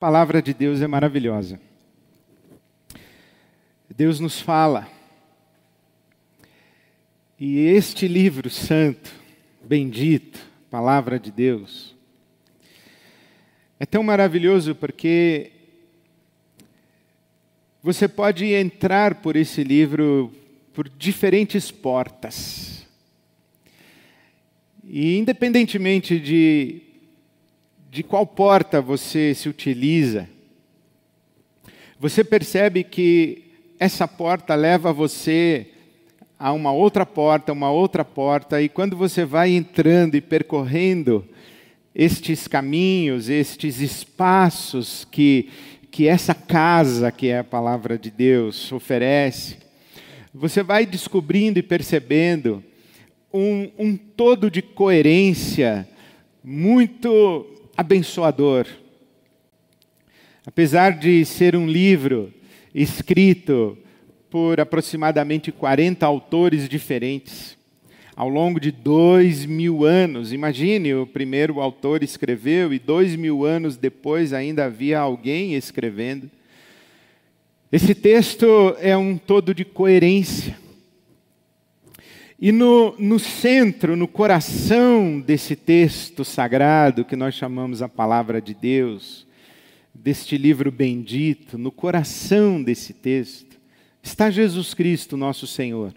[0.00, 1.60] Palavra de Deus é maravilhosa.
[3.94, 4.88] Deus nos fala.
[7.38, 9.12] E este livro santo,
[9.62, 10.40] bendito,
[10.70, 11.94] palavra de Deus,
[13.78, 15.52] é tão maravilhoso porque
[17.82, 20.32] você pode entrar por esse livro
[20.72, 22.86] por diferentes portas.
[24.82, 26.89] E independentemente de
[27.90, 30.28] de qual porta você se utiliza,
[31.98, 33.50] você percebe que
[33.80, 35.66] essa porta leva você
[36.38, 41.26] a uma outra porta, uma outra porta, e quando você vai entrando e percorrendo
[41.92, 45.50] estes caminhos, estes espaços que,
[45.90, 49.58] que essa casa, que é a palavra de Deus, oferece,
[50.32, 52.62] você vai descobrindo e percebendo
[53.34, 55.88] um, um todo de coerência
[56.42, 58.66] muito abençoador.
[60.44, 62.30] Apesar de ser um livro
[62.74, 63.78] escrito
[64.28, 67.56] por aproximadamente 40 autores diferentes,
[68.14, 73.78] ao longo de dois mil anos, imagine, o primeiro autor escreveu e dois mil anos
[73.78, 76.30] depois ainda havia alguém escrevendo.
[77.72, 80.54] Esse texto é um todo de coerência.
[82.40, 88.54] E no, no centro, no coração desse texto sagrado, que nós chamamos a palavra de
[88.54, 89.26] Deus,
[89.92, 93.60] deste livro bendito, no coração desse texto,
[94.02, 95.92] está Jesus Cristo, nosso Senhor.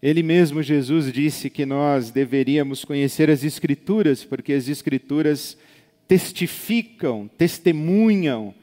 [0.00, 5.58] Ele mesmo, Jesus, disse que nós deveríamos conhecer as Escrituras, porque as Escrituras
[6.06, 8.54] testificam, testemunham,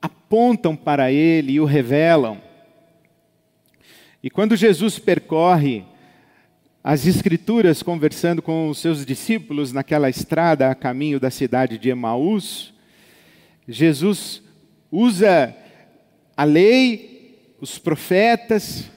[0.00, 2.47] apontam para Ele e o revelam.
[4.20, 5.84] E quando Jesus percorre
[6.82, 12.74] as Escrituras conversando com os seus discípulos naquela estrada a caminho da cidade de Emaús,
[13.68, 14.42] Jesus
[14.90, 15.54] usa
[16.36, 18.90] a lei, os profetas,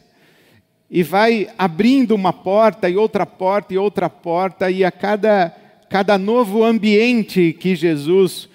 [0.89, 5.55] e vai abrindo uma porta e outra porta e outra porta, e a cada,
[5.87, 8.49] cada novo ambiente que Jesus,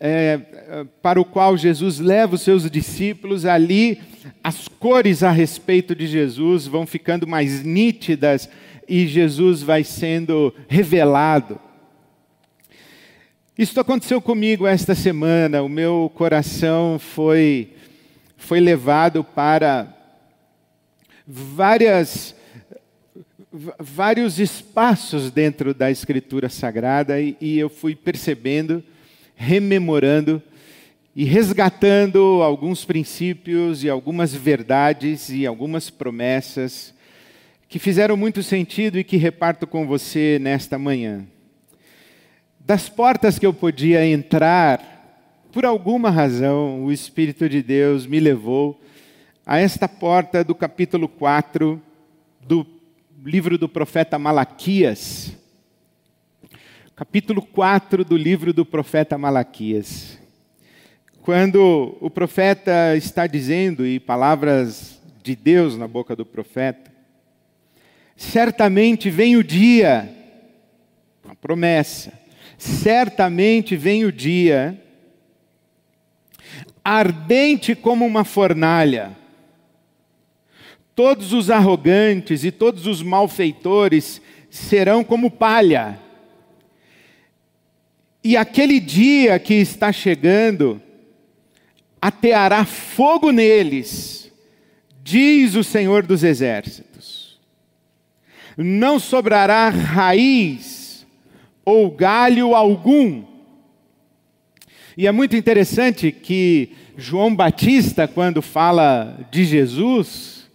[0.00, 4.00] é, para o qual Jesus leva os seus discípulos, ali
[4.42, 8.48] as cores a respeito de Jesus vão ficando mais nítidas
[8.88, 11.58] e Jesus vai sendo revelado.
[13.56, 15.62] Isso aconteceu comigo esta semana.
[15.62, 17.70] O meu coração foi
[18.36, 19.88] foi levado para
[21.26, 22.34] várias
[23.78, 28.82] vários espaços dentro da Escritura Sagrada e, e eu fui percebendo,
[29.34, 30.42] rememorando
[31.14, 36.92] e resgatando alguns princípios e algumas verdades e algumas promessas
[37.68, 41.24] que fizeram muito sentido e que reparto com você nesta manhã.
[42.58, 48.80] Das portas que eu podia entrar, por alguma razão, o Espírito de Deus me levou
[49.46, 51.80] a esta porta do capítulo 4
[52.40, 52.66] do
[53.24, 55.36] livro do profeta Malaquias.
[56.96, 60.18] Capítulo 4 do livro do profeta Malaquias
[61.24, 66.92] quando o profeta está dizendo, e palavras de Deus na boca do profeta,
[68.14, 70.06] certamente vem o dia,
[71.24, 72.12] uma promessa,
[72.58, 74.78] certamente vem o dia,
[76.84, 79.16] ardente como uma fornalha,
[80.94, 86.03] todos os arrogantes e todos os malfeitores serão como palha.
[88.24, 90.80] E aquele dia que está chegando,
[92.00, 94.32] ateará fogo neles,
[95.02, 97.38] diz o Senhor dos Exércitos.
[98.56, 101.06] Não sobrará raiz
[101.66, 103.24] ou galho algum.
[104.96, 110.48] E é muito interessante que João Batista, quando fala de Jesus,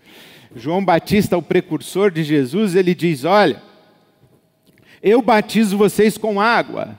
[0.56, 3.62] João Batista, o precursor de Jesus, ele diz: Olha,
[5.04, 6.98] eu batizo vocês com água,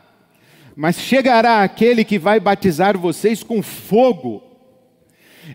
[0.76, 4.42] mas chegará aquele que vai batizar vocês com fogo.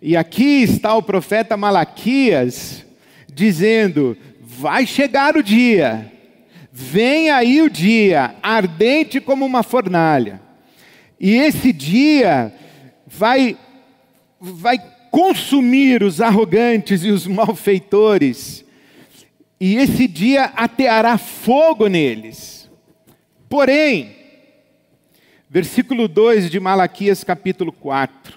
[0.02, 2.86] E aqui está o profeta Malaquias
[3.34, 6.12] dizendo: vai chegar o dia,
[6.72, 10.42] vem aí o dia, ardente como uma fornalha.
[11.20, 12.54] E esse dia
[13.08, 13.58] vai,
[14.40, 14.78] vai
[15.10, 18.66] consumir os arrogantes e os malfeitores,
[19.60, 22.70] e esse dia ateará fogo neles.
[23.48, 24.25] Porém,
[25.50, 28.34] Versículo 2 de Malaquias, capítulo 4.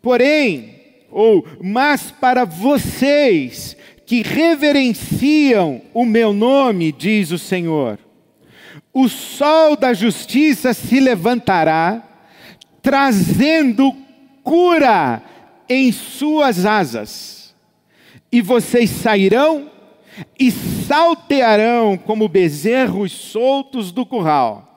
[0.00, 0.80] Porém,
[1.10, 3.76] ou, mas para vocês
[4.06, 7.98] que reverenciam o meu nome, diz o Senhor,
[8.92, 12.02] o sol da justiça se levantará,
[12.80, 13.94] trazendo
[14.42, 15.22] cura
[15.68, 17.54] em suas asas,
[18.30, 19.70] e vocês sairão
[20.38, 24.71] e saltearão como bezerros soltos do curral.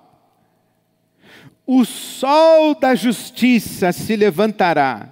[1.68, 5.10] O sol da justiça se levantará,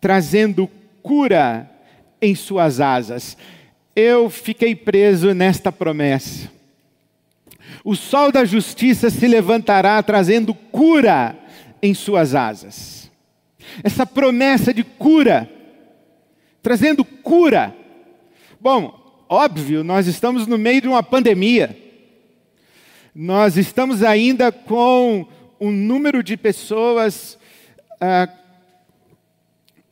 [0.00, 0.70] trazendo
[1.02, 1.68] cura
[2.22, 3.36] em suas asas.
[3.94, 6.50] Eu fiquei preso nesta promessa.
[7.82, 11.36] O sol da justiça se levantará, trazendo cura
[11.82, 13.10] em suas asas.
[13.82, 15.50] Essa promessa de cura,
[16.62, 17.74] trazendo cura.
[18.60, 21.76] Bom, óbvio, nós estamos no meio de uma pandemia.
[23.14, 25.26] Nós estamos ainda com
[25.60, 27.38] um número de pessoas
[28.00, 28.28] ah,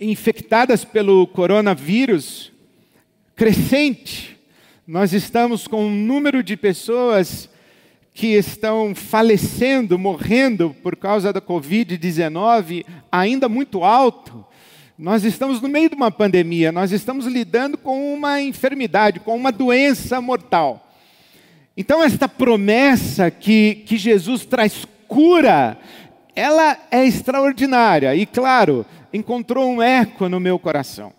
[0.00, 2.53] infectadas pelo coronavírus
[3.37, 4.38] crescente.
[4.87, 7.49] Nós estamos com um número de pessoas
[8.14, 14.44] que estão falecendo, morrendo por causa da Covid-19 ainda muito alto.
[14.99, 19.50] Nós estamos no meio de uma pandemia, nós estamos lidando com uma enfermidade, com uma
[19.50, 20.93] doença mortal.
[21.75, 25.76] Então, esta promessa que, que Jesus traz cura,
[26.35, 31.12] ela é extraordinária e, claro, encontrou um eco no meu coração.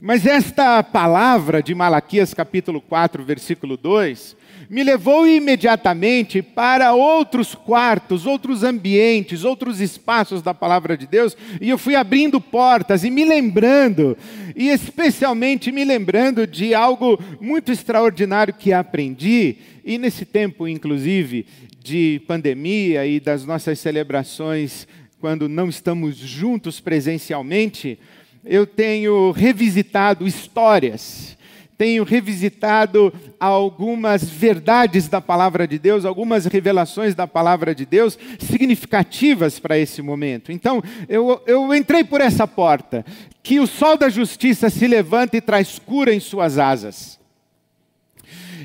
[0.00, 4.36] Mas esta palavra de Malaquias capítulo 4, versículo 2,
[4.72, 11.68] me levou imediatamente para outros quartos, outros ambientes, outros espaços da palavra de Deus, e
[11.68, 14.16] eu fui abrindo portas e me lembrando,
[14.56, 21.44] e especialmente me lembrando de algo muito extraordinário que aprendi, e nesse tempo, inclusive,
[21.84, 24.88] de pandemia e das nossas celebrações,
[25.20, 27.98] quando não estamos juntos presencialmente,
[28.42, 31.36] eu tenho revisitado histórias,
[31.82, 39.58] tenho revisitado algumas verdades da palavra de Deus, algumas revelações da palavra de Deus significativas
[39.58, 40.52] para esse momento.
[40.52, 43.04] Então, eu, eu entrei por essa porta,
[43.42, 47.18] que o sol da justiça se levanta e traz cura em suas asas.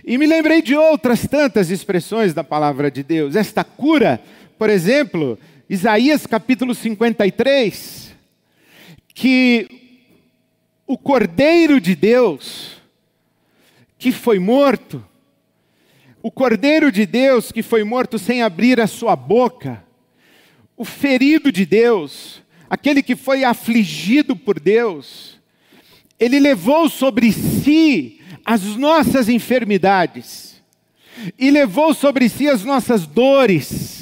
[0.05, 3.35] E me lembrei de outras tantas expressões da palavra de Deus.
[3.35, 4.21] Esta cura,
[4.59, 8.13] por exemplo, Isaías capítulo 53,
[9.15, 9.67] que
[10.85, 12.76] o Cordeiro de Deus,
[13.97, 15.03] que foi morto,
[16.21, 19.83] o Cordeiro de Deus que foi morto sem abrir a sua boca,
[20.75, 25.39] o ferido de Deus, aquele que foi afligido por Deus,
[26.19, 30.61] ele levou sobre si as nossas enfermidades
[31.37, 33.97] e levou sobre si as nossas dores.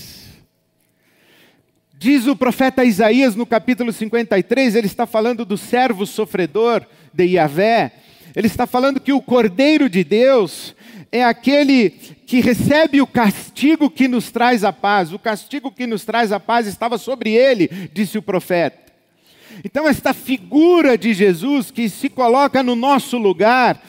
[1.98, 7.94] Diz o profeta Isaías no capítulo 53, ele está falando do servo sofredor de Yahvé,
[8.36, 10.76] ele está falando que o Cordeiro de Deus
[11.12, 11.92] é aquele
[12.26, 15.14] que recebe o castigo que nos traz a paz.
[15.14, 18.86] O castigo que nos traz a paz estava sobre ele, disse o profeta.
[19.64, 23.82] Então, esta figura de Jesus que se coloca no nosso lugar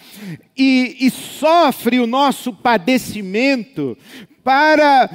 [0.57, 3.99] e, e sofre o nosso padecimento
[4.45, 5.11] para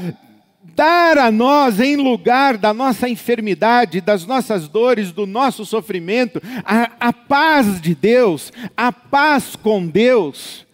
[0.82, 6.92] dar a nós, em lugar da nossa enfermidade, das nossas dores, do nosso sofrimento, a,
[7.00, 10.66] a paz de Deus, a paz com Deus,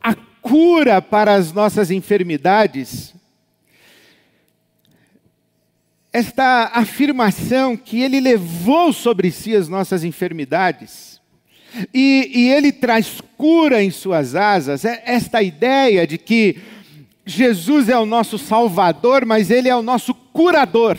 [0.00, 3.12] a cura para as nossas enfermidades.
[6.12, 11.20] Esta afirmação que ele levou sobre si as nossas enfermidades,
[11.92, 16.62] e, e ele traz cura em suas asas, é esta ideia de que
[17.24, 20.98] Jesus é o nosso Salvador, mas Ele é o nosso curador.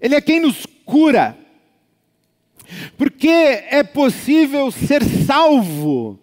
[0.00, 1.36] Ele é quem nos cura.
[2.96, 6.18] Porque é possível ser salvo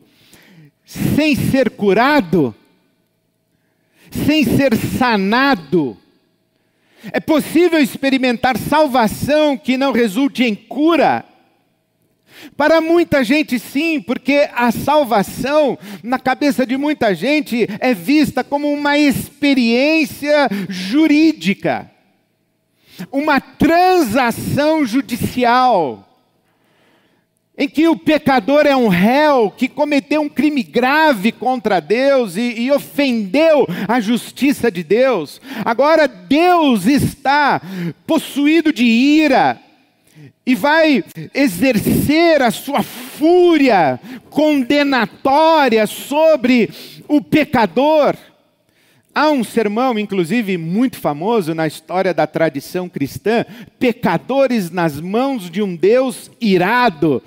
[0.85, 2.55] sem ser curado,
[4.09, 5.97] sem ser sanado
[7.11, 11.23] é possível experimentar salvação que não resulte em cura?
[12.55, 18.71] Para muita gente, sim, porque a salvação, na cabeça de muita gente, é vista como
[18.71, 21.89] uma experiência jurídica,
[23.11, 26.07] uma transação judicial
[27.57, 32.53] em que o pecador é um réu que cometeu um crime grave contra Deus e,
[32.61, 35.41] e, ofendeu a justiça de Deus.
[35.65, 37.59] Agora Deus está
[38.05, 39.59] possuído de ira
[40.45, 46.69] e vai exercer a sua fúria condenatória sobre
[47.07, 48.15] o pecador.
[49.13, 53.45] Há um sermão, inclusive, muito famoso na história da tradição cristã:
[53.79, 57.21] pecadores nas mãos de um Deus irado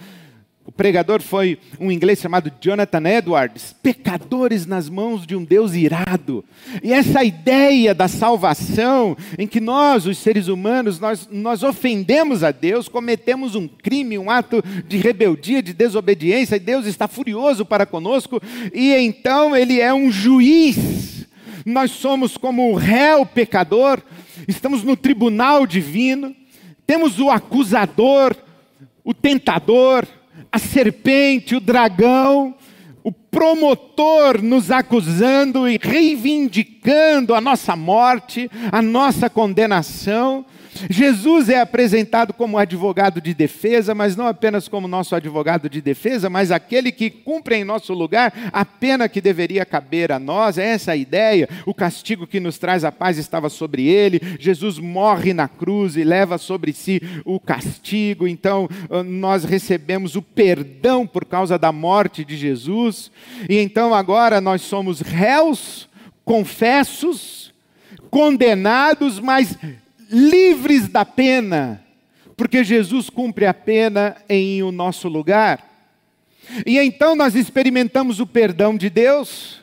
[0.70, 6.44] O pregador foi um inglês chamado Jonathan Edwards, pecadores nas mãos de um Deus irado.
[6.80, 12.52] E essa ideia da salvação, em que nós, os seres humanos, nós, nós ofendemos a
[12.52, 17.84] Deus, cometemos um crime, um ato de rebeldia, de desobediência, e Deus está furioso para
[17.84, 18.40] conosco,
[18.72, 21.26] e então Ele é um juiz.
[21.66, 24.00] Nós somos como o réu pecador,
[24.46, 26.32] estamos no tribunal divino,
[26.86, 28.36] temos o acusador,
[29.02, 30.06] o tentador,
[30.52, 32.54] a serpente, o dragão,
[33.02, 40.44] o promotor nos acusando e reivindicando a nossa morte, a nossa condenação.
[40.88, 46.30] Jesus é apresentado como advogado de defesa, mas não apenas como nosso advogado de defesa,
[46.30, 50.58] mas aquele que cumpre em nosso lugar a pena que deveria caber a nós.
[50.58, 51.48] É essa a ideia.
[51.66, 54.20] O castigo que nos traz a paz estava sobre ele.
[54.38, 58.26] Jesus morre na cruz e leva sobre si o castigo.
[58.26, 63.10] Então, ah, nós recebemos o perdão por causa da morte de Jesus.
[63.48, 65.88] E então agora nós somos réus,
[66.24, 67.52] confessos,
[68.10, 69.56] condenados, mas
[70.10, 71.82] livres da pena,
[72.36, 75.68] porque Jesus cumpre a pena em o nosso lugar.
[76.66, 79.60] E então nós experimentamos o perdão de Deus,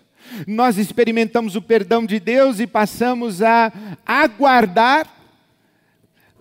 [0.48, 3.72] nós experimentamos o perdão de Deus e passamos a
[4.06, 5.08] aguardar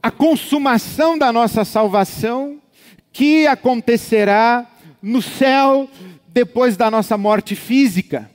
[0.03, 2.61] a consumação da nossa salvação,
[3.13, 4.71] que acontecerá
[5.03, 5.91] no céu
[6.29, 8.31] depois da nossa morte física.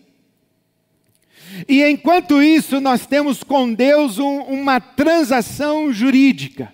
[1.68, 6.74] E enquanto isso, nós temos com Deus um, uma transação jurídica,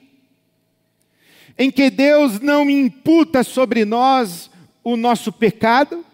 [1.57, 4.49] em que Deus não imputa sobre nós
[4.83, 6.05] o nosso pecado,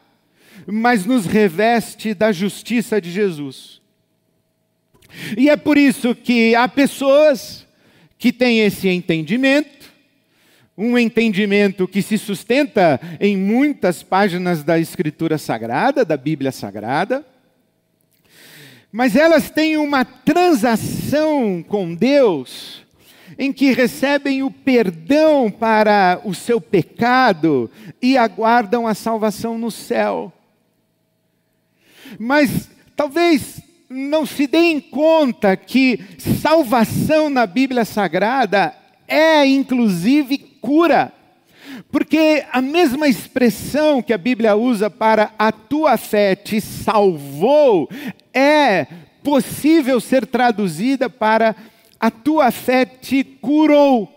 [0.65, 3.81] mas nos reveste da justiça de Jesus.
[5.37, 7.67] E é por isso que há pessoas
[8.17, 9.91] que têm esse entendimento,
[10.77, 17.23] um entendimento que se sustenta em muitas páginas da Escritura Sagrada, da Bíblia Sagrada,
[18.93, 22.83] mas elas têm uma transação com Deus,
[23.39, 30.31] em que recebem o perdão para o seu pecado e aguardam a salvação no céu.
[32.19, 38.75] Mas talvez não se deem conta que salvação na Bíblia Sagrada
[39.07, 41.11] é inclusive cura.
[41.91, 47.89] Porque a mesma expressão que a Bíblia usa para a tua fé te salvou
[48.33, 48.87] é
[49.23, 51.55] possível ser traduzida para
[51.99, 54.09] a tua fé te curou.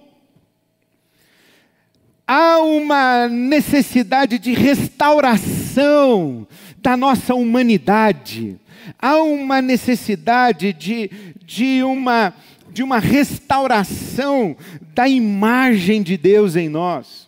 [2.26, 6.44] Há uma necessidade de restauração
[6.78, 8.58] da nossa humanidade.
[8.98, 11.08] Há uma necessidade de,
[11.44, 12.34] de, uma,
[12.72, 14.56] de uma restauração
[14.92, 17.25] da imagem de Deus em nós.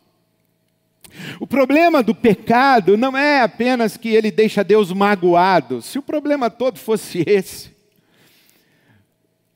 [1.41, 5.83] O problema do pecado não é apenas que ele deixa Deus magoado.
[5.83, 7.77] Se o problema todo fosse esse.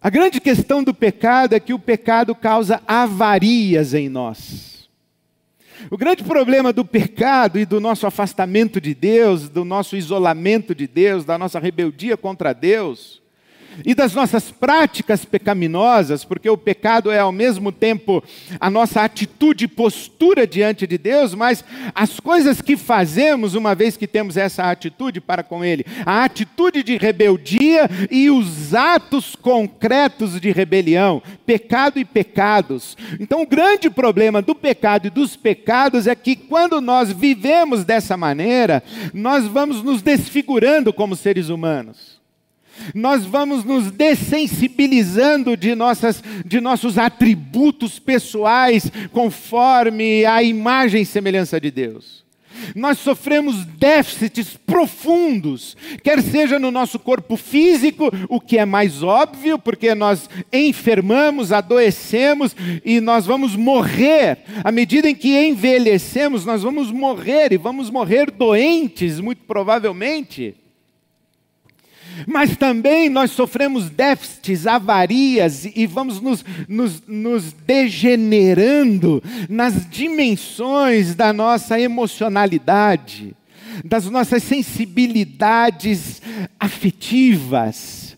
[0.01, 4.89] A grande questão do pecado é que o pecado causa avarias em nós.
[5.91, 10.87] O grande problema do pecado e do nosso afastamento de Deus, do nosso isolamento de
[10.89, 13.22] Deus, da nossa rebeldia contra Deus,
[13.85, 18.23] e das nossas práticas pecaminosas, porque o pecado é ao mesmo tempo
[18.61, 21.65] a nossa atitude e postura diante de Deus, mas
[21.95, 26.83] as coisas que fazemos uma vez que temos essa atitude para com Ele, a atitude
[26.83, 32.97] de rebeldia e os atos concretos de rebelião, pecado e pecados.
[33.21, 38.17] Então, o grande problema do pecado e dos pecados é que quando nós vivemos dessa
[38.17, 42.12] maneira, nós vamos nos desfigurando como seres humanos
[42.95, 51.61] nós vamos nos dessensibilizando de, nossas, de nossos atributos pessoais conforme a imagem e semelhança
[51.61, 52.23] de Deus.
[52.75, 59.59] Nós sofremos déficits profundos, quer seja no nosso corpo físico, o que é mais óbvio,
[59.59, 64.39] porque nós enfermamos, adoecemos e nós vamos morrer.
[64.63, 70.55] À medida em que envelhecemos, nós vamos morrer e vamos morrer doentes, muito provavelmente.
[72.27, 81.33] Mas também nós sofremos déficits, avarias e vamos nos, nos, nos degenerando nas dimensões da
[81.33, 83.35] nossa emocionalidade,
[83.85, 86.21] das nossas sensibilidades
[86.59, 88.17] afetivas,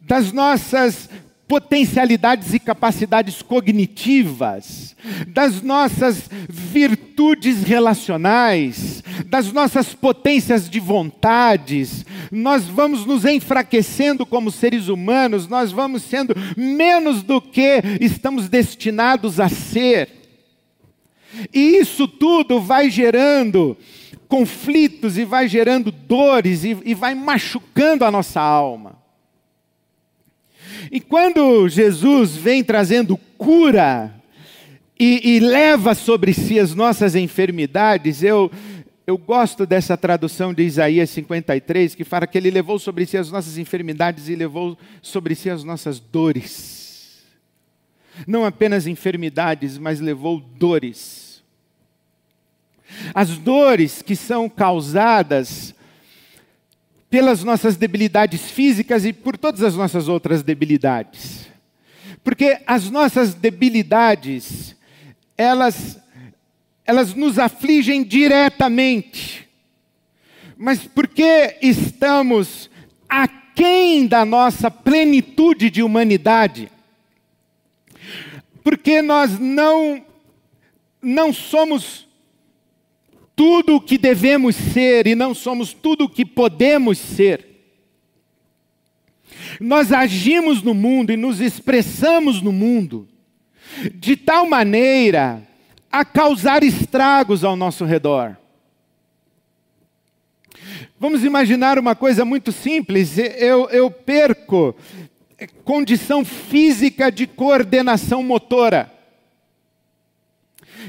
[0.00, 1.08] das nossas
[1.52, 13.04] potencialidades e capacidades cognitivas, das nossas virtudes relacionais, das nossas potências de vontades, nós vamos
[13.04, 20.08] nos enfraquecendo como seres humanos, nós vamos sendo menos do que estamos destinados a ser.
[21.52, 23.76] E isso tudo vai gerando
[24.26, 29.01] conflitos e vai gerando dores e, e vai machucando a nossa alma.
[30.92, 34.14] E quando Jesus vem trazendo cura
[35.00, 38.52] e, e, leva sobre si as nossas enfermidades, eu,
[39.06, 43.30] eu gosto dessa tradução de Isaías 53, que fala que ele levou sobre si as
[43.30, 47.22] nossas enfermidades e levou sobre si as nossas dores.
[48.26, 51.42] Não apenas enfermidades, mas levou dores.
[53.14, 55.74] As dores que são causadas
[57.12, 61.46] pelas nossas debilidades físicas e por todas as nossas outras debilidades.
[62.24, 64.74] Porque as nossas debilidades,
[65.36, 66.00] elas
[66.86, 69.46] elas nos afligem diretamente.
[70.56, 72.70] Mas porque estamos
[73.06, 76.72] aquém da nossa plenitude de humanidade?
[78.64, 80.02] Porque nós não
[81.02, 82.08] não somos
[83.34, 87.46] tudo o que devemos ser e não somos tudo o que podemos ser.
[89.60, 93.08] Nós agimos no mundo e nos expressamos no mundo
[93.94, 95.42] de tal maneira
[95.90, 98.36] a causar estragos ao nosso redor.
[100.98, 104.74] Vamos imaginar uma coisa muito simples: eu, eu perco
[105.64, 108.91] condição física de coordenação motora.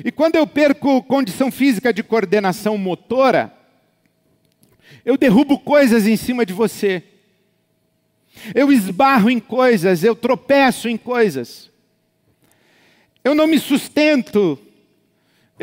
[0.04, 3.54] E quando eu perco condição física de coordenação motora,
[5.04, 7.04] eu derrubo coisas em cima de você.
[8.56, 11.70] Eu esbarro em coisas, eu tropeço em coisas.
[13.24, 14.60] Eu não me sustento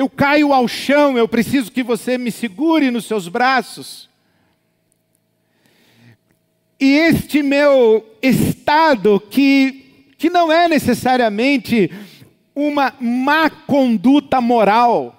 [0.00, 4.08] eu caio ao chão, eu preciso que você me segure nos seus braços.
[6.78, 11.90] E este meu estado, que, que não é necessariamente
[12.54, 15.16] uma má conduta moral,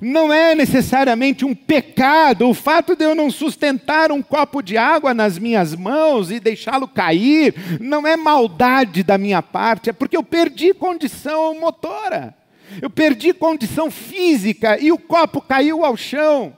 [0.00, 5.12] não é necessariamente um pecado, o fato de eu não sustentar um copo de água
[5.12, 10.22] nas minhas mãos e deixá-lo cair, não é maldade da minha parte, é porque eu
[10.22, 12.34] perdi condição motora.
[12.80, 16.56] Eu perdi condição física e o copo caiu ao chão.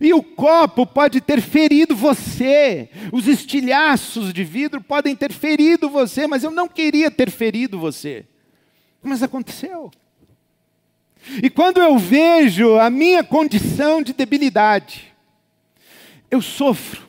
[0.00, 6.26] E o copo pode ter ferido você, os estilhaços de vidro podem ter ferido você,
[6.26, 8.24] mas eu não queria ter ferido você.
[9.02, 9.90] Mas aconteceu.
[11.42, 15.12] E quando eu vejo a minha condição de debilidade,
[16.30, 17.08] eu sofro.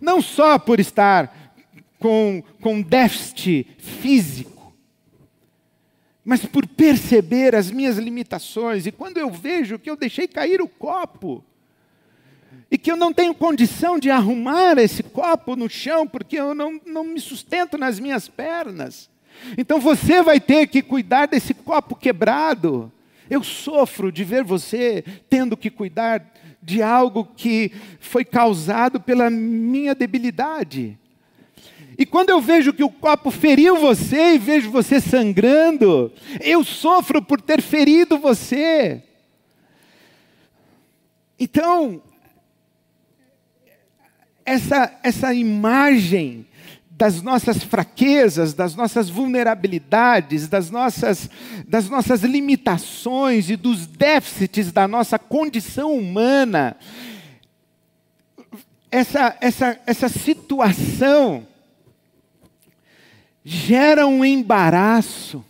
[0.00, 1.54] Não só por estar
[1.98, 4.74] com, com déficit físico,
[6.24, 10.68] mas por perceber as minhas limitações, e quando eu vejo que eu deixei cair o
[10.68, 11.42] copo,
[12.70, 16.80] e que eu não tenho condição de arrumar esse copo no chão, porque eu não,
[16.84, 19.08] não me sustento nas minhas pernas,
[19.56, 22.92] então você vai ter que cuidar desse copo quebrado.
[23.30, 26.24] Eu sofro de ver você tendo que cuidar
[26.62, 30.98] de algo que foi causado pela minha debilidade.
[31.98, 37.20] E quando eu vejo que o copo feriu você e vejo você sangrando, eu sofro
[37.20, 39.02] por ter ferido você.
[41.38, 42.00] Então,
[44.44, 46.46] essa, essa imagem
[46.98, 51.30] das nossas fraquezas, das nossas vulnerabilidades, das nossas,
[51.64, 56.76] das nossas limitações e dos déficits da nossa condição humana,
[58.90, 61.46] essa, essa, essa situação
[63.44, 65.44] gera um embaraço.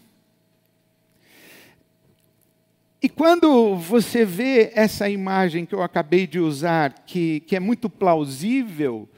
[3.01, 7.89] E quando você vê essa imagem que eu acabei de usar, que, que é muito
[7.89, 9.09] plausível,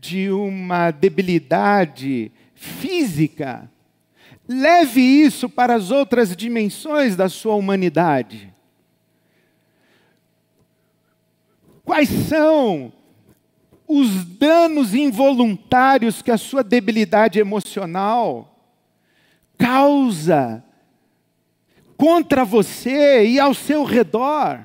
[0.00, 3.70] de uma debilidade física,
[4.48, 8.52] leve isso para as outras dimensões da sua humanidade.
[11.84, 12.92] Quais são
[13.88, 18.54] os danos involuntários que a sua debilidade emocional
[19.56, 20.62] causa
[21.96, 24.64] contra você e ao seu redor.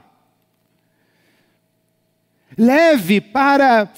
[2.55, 3.91] Leve para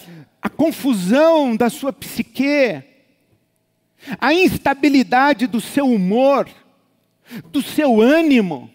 [0.46, 2.84] a confusão da sua psique,
[4.20, 6.48] a instabilidade do seu humor,
[7.46, 8.70] do seu ânimo.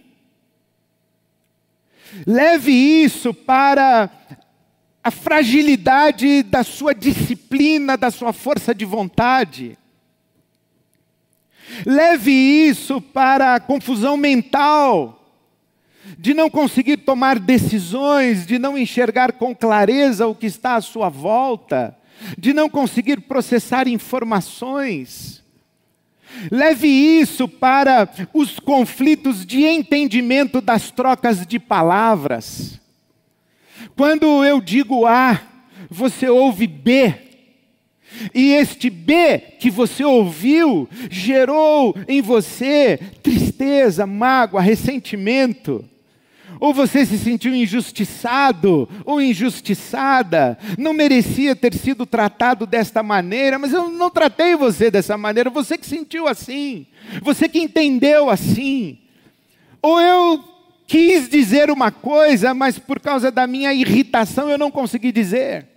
[2.26, 4.10] Leve isso para
[5.00, 9.78] a fragilidade da sua disciplina, da sua força de vontade.
[11.86, 15.19] Leve isso para a confusão mental,
[16.18, 21.08] de não conseguir tomar decisões, de não enxergar com clareza o que está à sua
[21.08, 21.96] volta,
[22.38, 25.42] de não conseguir processar informações.
[26.50, 32.80] Leve isso para os conflitos de entendimento das trocas de palavras.
[33.96, 35.40] Quando eu digo A,
[35.88, 37.14] você ouve B.
[38.34, 45.84] E este B que você ouviu gerou em você tristeza, mágoa, ressentimento
[46.60, 53.72] ou você se sentiu injustiçado ou injustiçada, não merecia ter sido tratado desta maneira, mas
[53.72, 56.86] eu não tratei você dessa maneira, você que sentiu assim,
[57.22, 58.98] você que entendeu assim.
[59.80, 60.44] Ou eu
[60.86, 65.69] quis dizer uma coisa, mas por causa da minha irritação eu não consegui dizer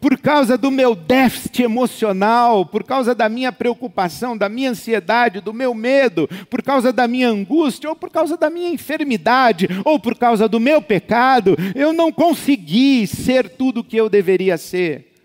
[0.00, 5.52] por causa do meu déficit emocional, por causa da minha preocupação, da minha ansiedade, do
[5.52, 10.16] meu medo, por causa da minha angústia, ou por causa da minha enfermidade, ou por
[10.16, 15.15] causa do meu pecado, eu não consegui ser tudo o que eu deveria ser.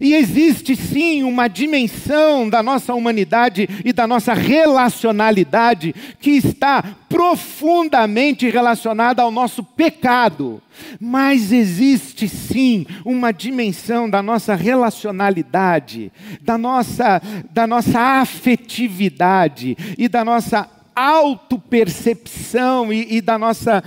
[0.00, 8.48] E existe sim uma dimensão da nossa humanidade e da nossa relacionalidade que está profundamente
[8.48, 10.62] relacionada ao nosso pecado.
[11.00, 20.24] Mas existe sim uma dimensão da nossa relacionalidade, da nossa, da nossa afetividade e da
[20.24, 23.84] nossa autopercepção e, e da nossa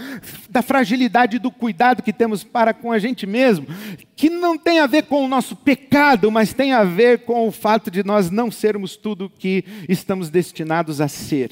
[0.49, 3.67] da fragilidade do cuidado que temos para com a gente mesmo,
[4.15, 7.51] que não tem a ver com o nosso pecado, mas tem a ver com o
[7.51, 11.51] fato de nós não sermos tudo o que estamos destinados a ser.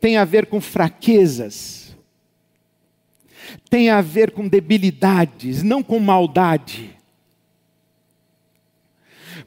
[0.00, 1.96] Tem a ver com fraquezas.
[3.68, 6.96] Tem a ver com debilidades, não com maldade.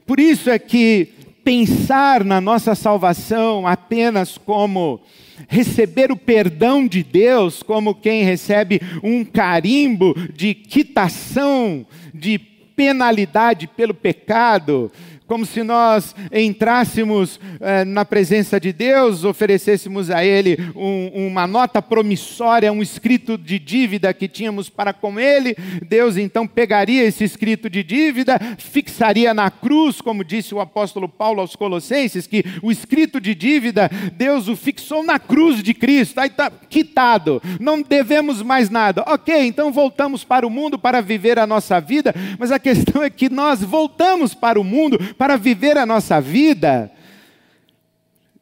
[0.06, 1.08] Por isso é que
[1.42, 5.00] pensar na nossa salvação apenas como
[5.48, 12.38] receber o perdão de Deus, como quem recebe um carimbo de quitação de
[12.76, 14.90] penalidade pelo pecado,
[15.26, 21.80] como se nós entrássemos eh, na presença de Deus, oferecêssemos a Ele um, uma nota
[21.80, 25.56] promissória, um escrito de dívida que tínhamos para com Ele.
[25.88, 31.40] Deus então pegaria esse escrito de dívida, fixaria na cruz, como disse o apóstolo Paulo
[31.40, 36.28] aos Colossenses, que o escrito de dívida, Deus o fixou na cruz de Cristo, aí
[36.28, 39.02] está quitado, não devemos mais nada.
[39.06, 43.08] Ok, então voltamos para o mundo para viver a nossa vida, mas a questão é
[43.08, 46.90] que nós voltamos para o mundo para viver a nossa vida,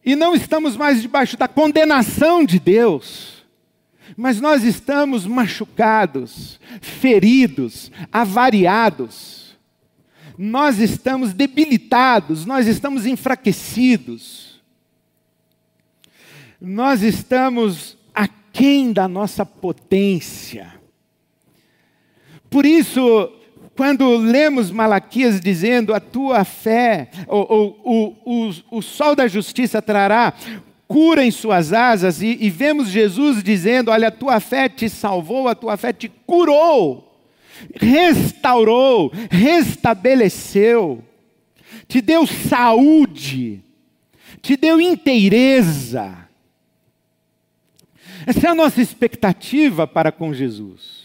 [0.04, 3.44] e não estamos mais debaixo da condenação de Deus,
[4.16, 9.56] mas nós estamos machucados, feridos, avariados,
[10.36, 14.60] nós estamos debilitados, nós estamos enfraquecidos,
[16.60, 20.72] nós estamos aquém da nossa potência.
[22.50, 23.32] Por isso,
[23.76, 30.34] quando lemos Malaquias dizendo a tua fé, ou, ou, o, o, sol da justiça trará
[30.86, 35.48] cura em suas asas, e, e vemos Jesus dizendo: Olha, a tua fé te salvou,
[35.48, 37.18] a tua fé te curou,
[37.74, 41.02] restaurou, restabeleceu,
[41.88, 43.62] te deu saúde,
[44.42, 46.18] te deu inteireza.
[48.26, 51.01] Essa é a nossa expectativa para com Jesus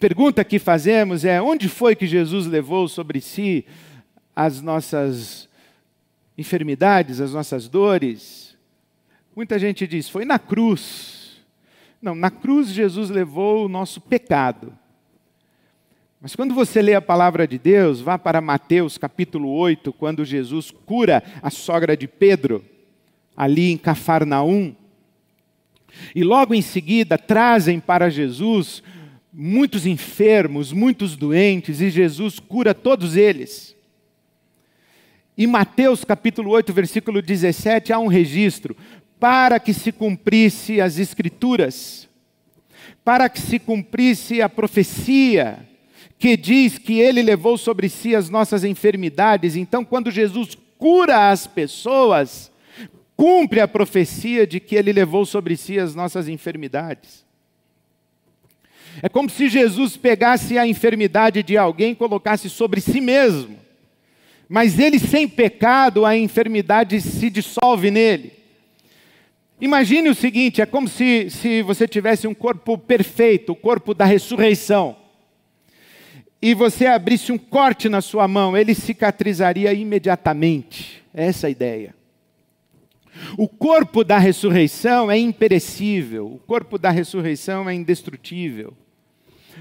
[0.00, 3.66] pergunta que fazemos é: onde foi que Jesus levou sobre si
[4.34, 5.48] as nossas
[6.36, 8.56] enfermidades, as nossas dores?
[9.36, 11.42] Muita gente diz: foi na cruz.
[12.00, 14.72] Não, na cruz Jesus levou o nosso pecado.
[16.18, 20.70] Mas quando você lê a palavra de Deus, vá para Mateus capítulo 8, quando Jesus
[20.70, 22.64] cura a sogra de Pedro,
[23.36, 24.74] ali em Cafarnaum.
[26.14, 28.82] E logo em seguida trazem para Jesus
[29.32, 33.76] muitos enfermos, muitos doentes, e Jesus cura todos eles.
[35.38, 38.76] Em Mateus capítulo 8, versículo 17, há um registro:
[39.18, 42.08] para que se cumprisse as Escrituras,
[43.04, 45.66] para que se cumprisse a profecia,
[46.18, 49.56] que diz que ele levou sobre si as nossas enfermidades.
[49.56, 52.50] Então, quando Jesus cura as pessoas,
[53.16, 57.29] cumpre a profecia de que ele levou sobre si as nossas enfermidades.
[59.02, 63.58] É como se Jesus pegasse a enfermidade de alguém e colocasse sobre si mesmo.
[64.48, 68.32] Mas ele, sem pecado, a enfermidade se dissolve nele.
[69.60, 74.04] Imagine o seguinte: é como se, se você tivesse um corpo perfeito, o corpo da
[74.04, 74.96] ressurreição,
[76.42, 81.02] e você abrisse um corte na sua mão, ele cicatrizaria imediatamente.
[81.12, 81.99] É essa a ideia.
[83.36, 88.74] O corpo da ressurreição é imperecível, o corpo da ressurreição é indestrutível.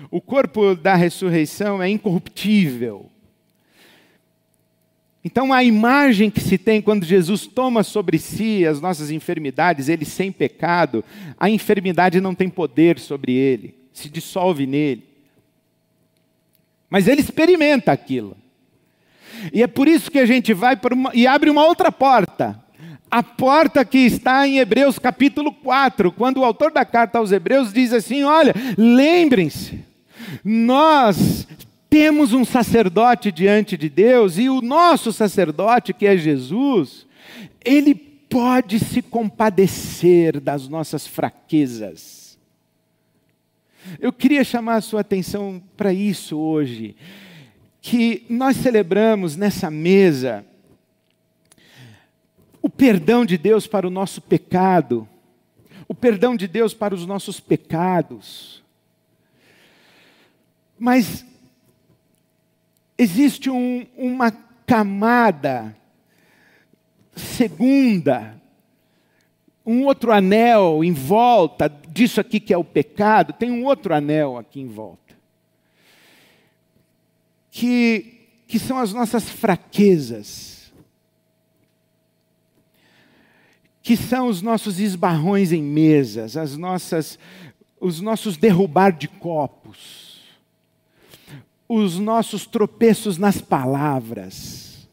[0.10, 3.10] O corpo da ressurreição é incorruptível.
[5.24, 10.06] Então, a imagem que se tem quando Jesus toma sobre si as nossas enfermidades, ele
[10.06, 11.04] sem pecado,
[11.38, 15.04] a enfermidade não tem poder sobre ele, se dissolve nele.
[16.90, 18.36] Mas ele experimenta aquilo.
[19.54, 22.60] E é por isso que a gente vai uma, e abre uma outra porta.
[23.12, 27.74] A porta que está em Hebreus capítulo 4, quando o autor da carta aos Hebreus
[27.74, 29.84] diz assim: Olha, lembrem-se,
[30.44, 31.48] nós
[31.90, 37.08] temos um sacerdote diante de Deus, e o nosso sacerdote, que é Jesus,
[37.66, 42.38] ele pode se compadecer das nossas fraquezas.
[44.00, 46.96] Eu queria chamar a sua atenção para isso hoje,
[47.82, 50.46] que nós celebramos nessa mesa
[52.62, 55.08] o perdão de Deus para o nosso pecado,
[55.88, 58.64] o perdão de Deus para os nossos pecados.
[60.78, 61.26] Mas
[62.98, 64.32] existe um, uma
[64.66, 65.76] camada
[67.16, 68.40] segunda,
[69.66, 74.38] um outro anel em volta disso aqui que é o pecado, tem um outro anel
[74.38, 75.00] aqui em volta.
[77.52, 80.59] Que, que são as nossas fraquezas,
[83.90, 87.18] que são os nossos esbarrões em mesas, as nossas,
[87.82, 90.10] os nossos derrubar de copos
[91.70, 94.88] os nossos tropeços nas palavras,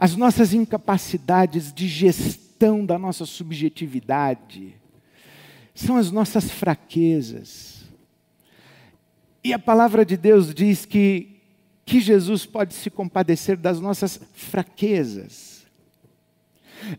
[0.00, 4.74] as nossas incapacidades de gestão da nossa subjetividade,
[5.74, 7.84] são as nossas fraquezas.
[9.42, 11.42] E a palavra de Deus diz que,
[11.84, 15.63] que Jesus pode se compadecer das nossas fraquezas.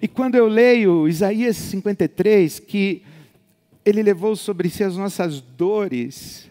[0.01, 3.03] E quando eu leio Isaías 53, que
[3.83, 6.49] ele levou sobre si as nossas dores,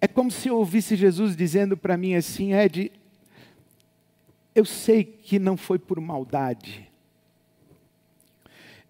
[0.00, 2.92] é como se eu ouvisse Jesus dizendo para mim assim: Ed,
[4.54, 6.88] eu sei que não foi por maldade.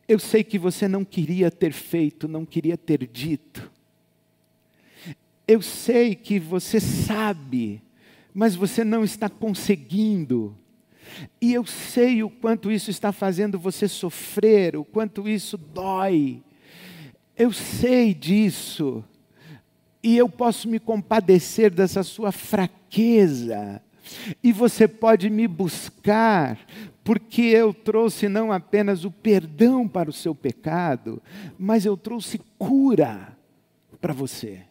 [0.08, 3.70] Eu sei que você não queria ter feito, não queria ter dito.
[5.48, 7.82] Eu sei que você sabe,
[8.32, 10.56] mas você não está conseguindo.
[11.40, 16.42] E eu sei o quanto isso está fazendo você sofrer, o quanto isso dói.
[17.36, 19.04] Eu sei disso
[20.02, 23.82] e eu posso me compadecer dessa sua fraqueza.
[24.42, 26.58] E você pode me buscar,
[27.02, 31.20] porque eu trouxe não apenas o perdão para o seu pecado,
[31.58, 33.36] mas eu trouxe cura
[34.00, 34.65] para você.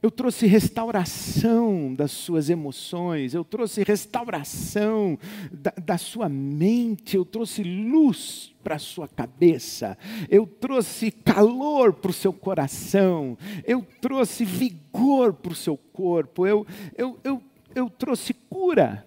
[0.00, 5.18] Eu trouxe restauração das suas emoções, eu trouxe restauração
[5.50, 12.12] da, da sua mente, eu trouxe luz para a sua cabeça, eu trouxe calor para
[12.12, 16.64] o seu coração, eu trouxe vigor para o seu corpo, eu,
[16.96, 17.42] eu, eu,
[17.74, 19.04] eu trouxe cura.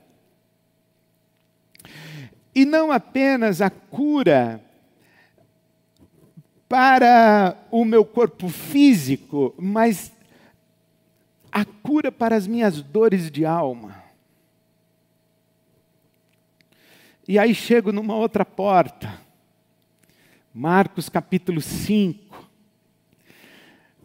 [2.54, 4.62] E não apenas a cura
[6.68, 10.12] para o meu corpo físico, mas
[11.92, 14.02] cura para as minhas dores de alma.
[17.28, 19.20] E aí chego numa outra porta,
[20.54, 22.50] Marcos capítulo 5,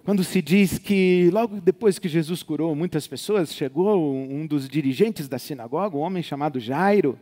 [0.05, 5.29] quando se diz que logo depois que Jesus curou muitas pessoas, chegou um dos dirigentes
[5.29, 7.17] da sinagoga, um homem chamado Jairo,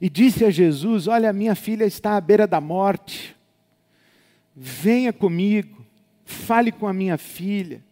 [0.00, 3.34] e disse a Jesus: Olha, minha filha está à beira da morte,
[4.54, 5.84] venha comigo,
[6.24, 7.89] fale com a minha filha.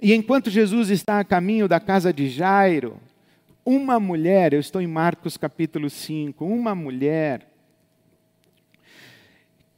[0.00, 3.00] E enquanto Jesus está a caminho da casa de Jairo,
[3.64, 7.48] uma mulher, eu estou em Marcos capítulo 5, uma mulher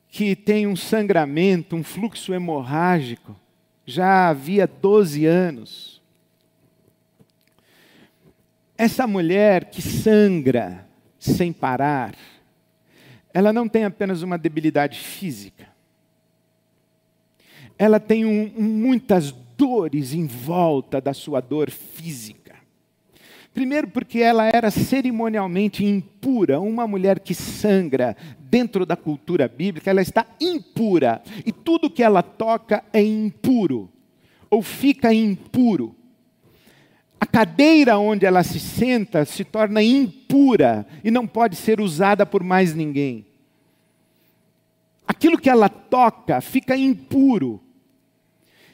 [0.08, 3.34] que tem um sangramento, um fluxo hemorrágico,
[3.86, 6.02] já havia 12 anos.
[8.76, 10.86] Essa mulher que sangra
[11.18, 12.14] sem parar,
[13.32, 15.68] ela não tem apenas uma debilidade física,
[17.78, 19.49] ela tem um, muitas dores
[20.12, 22.40] em volta da sua dor física.
[23.52, 30.00] Primeiro, porque ela era cerimonialmente impura, uma mulher que sangra dentro da cultura bíblica, ela
[30.00, 33.90] está impura, e tudo que ela toca é impuro,
[34.48, 35.94] ou fica impuro.
[37.20, 42.42] A cadeira onde ela se senta se torna impura e não pode ser usada por
[42.42, 43.26] mais ninguém.
[45.06, 47.60] Aquilo que ela toca fica impuro.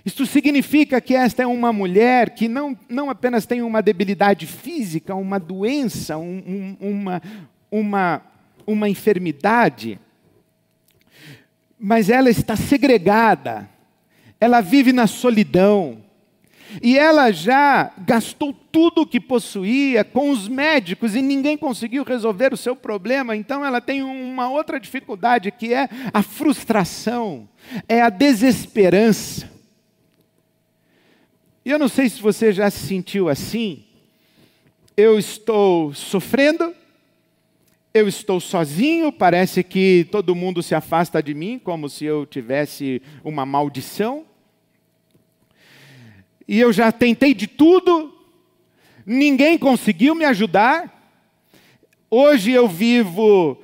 [0.06, 5.16] Isto significa que esta é uma mulher que não, não apenas tem uma debilidade física,
[5.16, 7.22] uma doença, um, um, uma,
[7.68, 8.22] uma,
[8.64, 9.98] uma enfermidade,
[11.76, 13.68] mas ela está segregada,
[14.40, 16.04] ela vive na solidão,
[16.82, 22.52] E ela já gastou tudo o que possuía com os médicos e ninguém conseguiu resolver
[22.52, 23.36] o seu problema.
[23.36, 27.48] Então ela tem uma outra dificuldade que é a frustração,
[27.88, 29.55] é a desesperança.
[31.66, 33.82] E eu não sei se você já se sentiu assim.
[34.96, 36.72] Eu estou sofrendo,
[37.92, 43.02] eu estou sozinho, parece que todo mundo se afasta de mim, como se eu tivesse
[43.24, 44.24] uma maldição
[46.46, 48.14] e eu já tentei de tudo,
[49.04, 51.12] ninguém conseguiu me ajudar.
[52.08, 53.60] Hoje eu vivo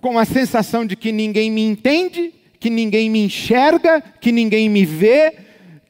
[0.00, 4.84] com a sensação de que ninguém me entende, que ninguém me enxerga, que ninguém me
[4.84, 5.41] vê,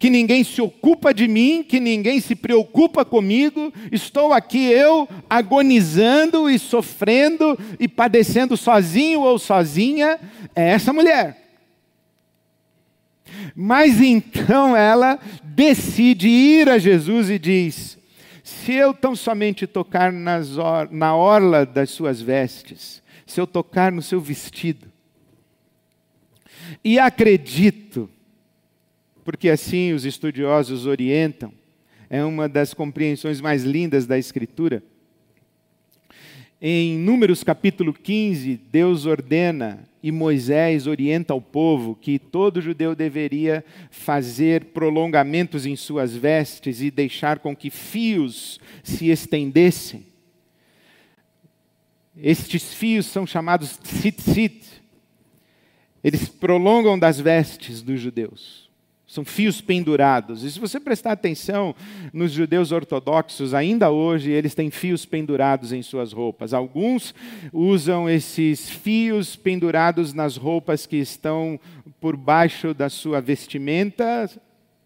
[0.03, 3.73] que ninguém se ocupa de mim, que ninguém se preocupa comigo.
[3.93, 10.19] Estou aqui eu agonizando e sofrendo e padecendo sozinho ou sozinha.
[10.57, 11.41] É essa mulher.
[13.55, 17.97] Mas então ela decide ir a Jesus e diz:
[18.43, 24.03] Se eu tão somente tocar or na orla das suas vestes, se eu tocar no
[24.03, 24.89] seu vestido,
[26.83, 28.11] e acredito,
[29.25, 31.53] porque assim os estudiosos orientam,
[32.09, 34.83] é uma das compreensões mais lindas da Escritura.
[36.61, 43.65] Em Números capítulo 15, Deus ordena e Moisés orienta ao povo que todo judeu deveria
[43.91, 50.07] fazer prolongamentos em suas vestes e deixar com que fios se estendessem.
[52.17, 54.83] Estes fios são chamados tzitzit.
[56.05, 58.72] Eles prolongam das vestes dos judeus.
[59.13, 60.43] São fios pendurados.
[60.43, 61.75] E se você prestar atenção
[62.15, 66.55] nos judeus ortodoxos, ainda hoje eles têm fios pendurados em suas roupas.
[66.55, 67.15] Alguns
[67.53, 71.61] usam esses fios pendurados nas roupas que estão
[72.01, 74.31] por baixo da sua vestimenta,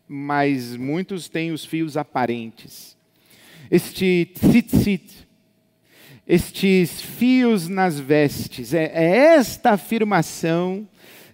[0.09, 2.97] mas muitos têm os fios aparentes.
[3.71, 5.29] Este tzitzit,
[6.27, 10.85] estes fios nas vestes, é, é esta afirmação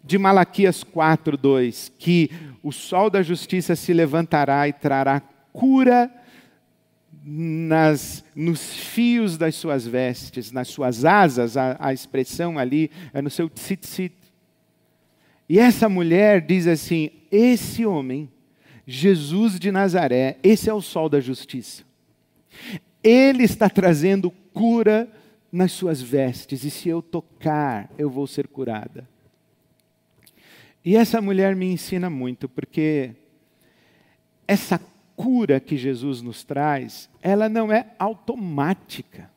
[0.02, 2.30] de Malaquias 4:2, que
[2.62, 5.20] o sol da justiça se levantará e trará
[5.52, 6.10] cura
[7.24, 13.30] nas, nos fios das suas vestes, nas suas asas, a, a expressão ali é no
[13.30, 14.14] seu tzitzit.
[15.48, 18.28] E essa mulher diz assim: esse homem,
[18.86, 21.84] Jesus de Nazaré, esse é o sol da justiça.
[23.02, 25.08] Ele está trazendo cura
[25.50, 29.06] nas suas vestes, e se eu tocar, eu vou ser curada.
[30.84, 33.14] E essa mulher me ensina muito, porque
[34.46, 34.80] essa
[35.14, 39.30] cura que Jesus nos traz, ela não é automática.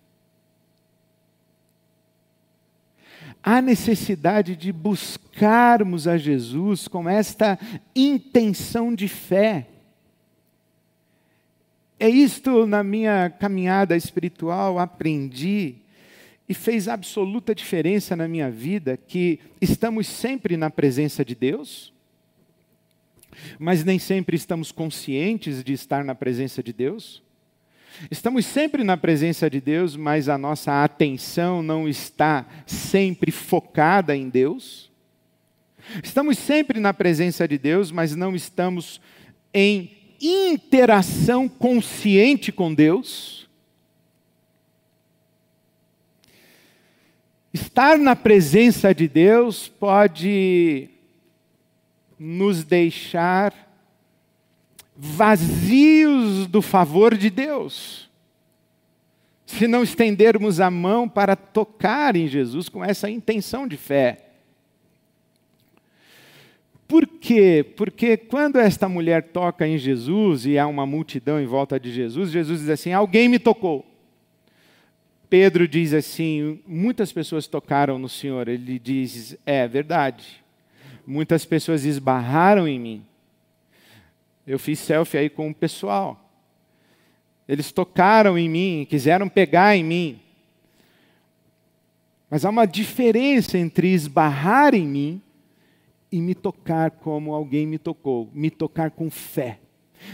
[3.44, 7.60] Há necessidade de buscarmos a Jesus com esta
[7.96, 9.68] intenção de fé.
[12.00, 15.85] É isto na minha caminhada espiritual aprendi
[16.48, 21.94] e fez absoluta diferença na minha vida que estamos sempre na presença de Deus,
[23.58, 27.24] mas nem sempre estamos conscientes de estar na presença de Deus.
[28.12, 34.30] Estamos sempre na presença de Deus, mas a nossa atenção não está sempre focada em
[34.30, 34.92] Deus.
[36.04, 39.00] Estamos sempre na presença de Deus, mas não estamos
[39.54, 43.45] em interação consciente com Deus.
[47.56, 50.90] Estar na presença de Deus pode
[52.20, 53.54] nos deixar
[54.94, 58.10] vazios do favor de Deus.
[59.46, 64.32] Se não estendermos a mão para tocar em Jesus com essa intenção de fé.
[66.86, 67.66] Por quê?
[67.78, 72.32] Porque quando esta mulher toca em Jesus e há uma multidão em volta de Jesus,
[72.32, 73.95] Jesus diz assim: Alguém me tocou.
[75.30, 78.48] Pedro diz assim: muitas pessoas tocaram no Senhor.
[78.48, 80.44] Ele diz: é verdade.
[81.06, 83.06] Muitas pessoas esbarraram em mim.
[84.46, 86.22] Eu fiz selfie aí com o pessoal.
[87.48, 90.20] Eles tocaram em mim, quiseram pegar em mim.
[92.30, 95.22] Mas há uma diferença entre esbarrar em mim
[96.12, 98.30] e me tocar como alguém me tocou.
[98.34, 99.60] Me tocar com fé.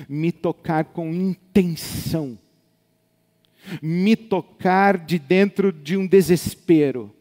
[0.08, 2.38] Me tocar com intenção
[3.82, 7.14] me tocar de dentro de um desespero,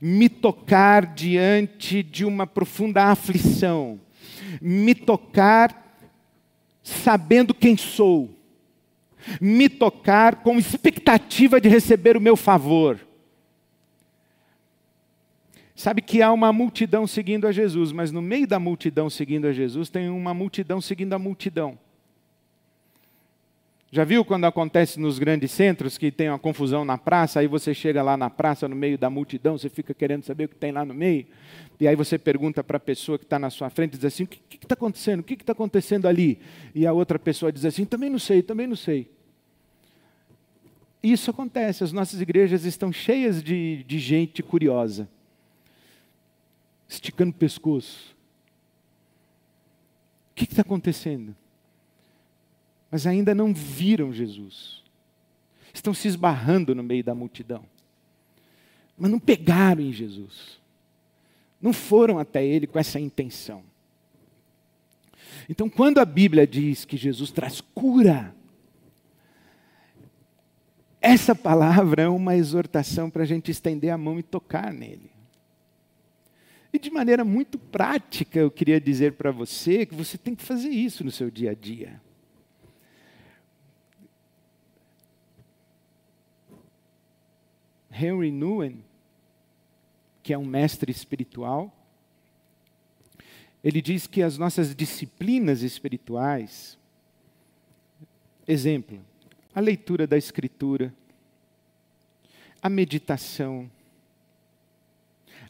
[0.00, 4.00] me tocar diante de uma profunda aflição,
[4.60, 5.98] me tocar
[6.82, 8.30] sabendo quem sou,
[9.40, 13.00] me tocar com expectativa de receber o meu favor.
[15.74, 19.52] Sabe que há uma multidão seguindo a Jesus, mas no meio da multidão seguindo a
[19.52, 21.78] Jesus tem uma multidão seguindo a multidão.
[23.94, 27.72] Já viu quando acontece nos grandes centros que tem uma confusão na praça, aí você
[27.72, 30.72] chega lá na praça, no meio da multidão, você fica querendo saber o que tem
[30.72, 31.24] lá no meio,
[31.78, 34.26] e aí você pergunta para a pessoa que está na sua frente, diz assim, o
[34.26, 35.20] que está acontecendo?
[35.20, 36.40] O que está acontecendo ali?
[36.74, 39.08] E a outra pessoa diz assim, também não sei, também não sei.
[41.00, 45.08] Isso acontece, as nossas igrejas estão cheias de, de gente curiosa,
[46.88, 48.12] esticando o pescoço.
[50.32, 51.36] O que está acontecendo?
[52.94, 54.80] Mas ainda não viram Jesus.
[55.72, 57.64] Estão se esbarrando no meio da multidão.
[58.96, 60.60] Mas não pegaram em Jesus.
[61.60, 63.64] Não foram até ele com essa intenção.
[65.48, 68.32] Então, quando a Bíblia diz que Jesus traz cura,
[71.00, 75.10] essa palavra é uma exortação para a gente estender a mão e tocar nele.
[76.72, 80.70] E de maneira muito prática, eu queria dizer para você que você tem que fazer
[80.70, 82.00] isso no seu dia a dia.
[87.94, 88.84] Henry Nguyen,
[90.22, 91.72] que é um mestre espiritual,
[93.62, 96.78] ele diz que as nossas disciplinas espirituais,
[98.46, 99.00] exemplo,
[99.54, 100.92] a leitura da Escritura,
[102.60, 103.70] a meditação,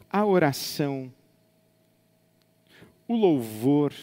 [0.09, 1.11] a oração,
[3.07, 3.93] o louvor,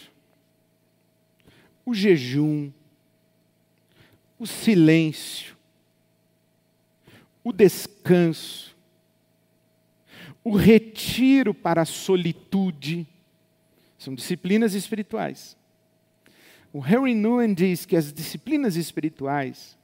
[1.84, 2.70] o jejum,
[4.38, 5.51] o silêncio,
[7.44, 8.76] o descanso,
[10.44, 13.06] o retiro para a solitude,
[13.98, 15.56] são disciplinas espirituais.
[16.72, 19.76] O Harry Nguyen diz que as disciplinas espirituais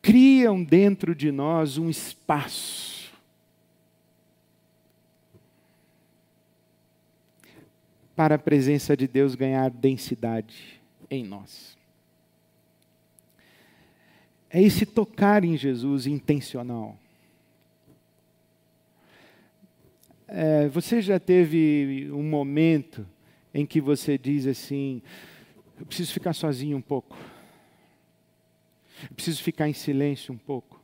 [0.00, 3.12] criam dentro de nós um espaço.
[8.14, 10.80] Para a presença de Deus ganhar densidade
[11.10, 11.81] em nós
[14.52, 16.98] é esse tocar em Jesus intencional.
[20.28, 23.06] É, você já teve um momento
[23.54, 25.00] em que você diz assim:
[25.80, 27.16] eu preciso ficar sozinho um pouco,
[29.04, 30.78] eu preciso ficar em silêncio um pouco,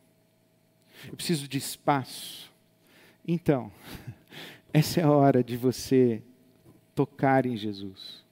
[1.07, 2.51] eu preciso de espaço.
[3.27, 3.71] Então,
[4.73, 6.23] essa é a hora de você
[6.95, 8.27] tocar em Jesus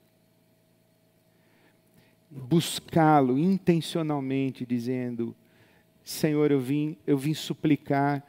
[2.29, 5.35] buscá-lo intencionalmente, dizendo:
[6.03, 8.23] Senhor, eu vim, eu vim suplicar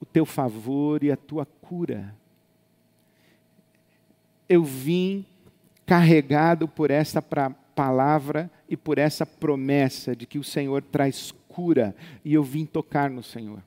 [0.00, 2.14] o teu favor e a tua cura.
[4.48, 5.24] Eu vim
[5.86, 12.34] carregado por essa palavra e por essa promessa de que o Senhor traz cura, e
[12.34, 13.62] eu vim tocar no Senhor.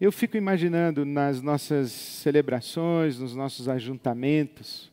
[0.00, 4.89] Eu fico imaginando nas nossas celebrações, nos nossos ajuntamentos,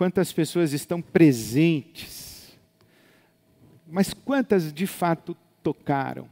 [0.00, 2.58] quantas pessoas estão presentes,
[3.86, 6.26] mas quantas de fato tocaram?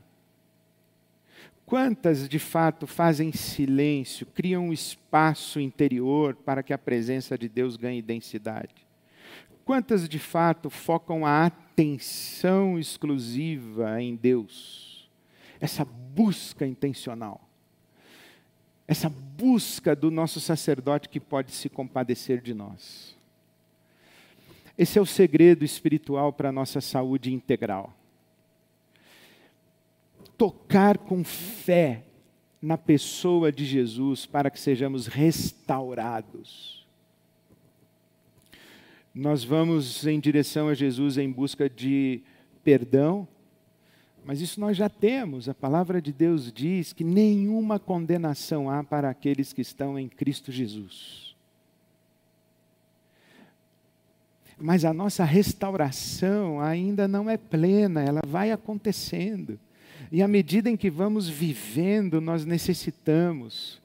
[1.66, 7.76] Quantas de fato fazem silêncio, criam um espaço interior para que a presença de Deus
[7.76, 8.86] ganhe densidade?
[9.66, 15.10] Quantas de fato focam a atenção exclusiva em Deus?
[15.60, 17.46] Essa busca intencional.
[18.86, 23.17] Essa busca do nosso sacerdote que pode se compadecer de nós.
[24.78, 27.92] Esse é o segredo espiritual para a nossa saúde integral.
[30.36, 32.04] Tocar com fé
[32.62, 36.86] na pessoa de Jesus para que sejamos restaurados.
[39.12, 42.22] Nós vamos em direção a Jesus em busca de
[42.62, 43.26] perdão,
[44.24, 45.48] mas isso nós já temos.
[45.48, 50.52] A palavra de Deus diz que nenhuma condenação há para aqueles que estão em Cristo
[50.52, 51.27] Jesus.
[54.60, 59.58] Mas a nossa restauração ainda não é plena, ela vai acontecendo.
[60.10, 63.80] E à medida em que vamos vivendo, nós necessitamos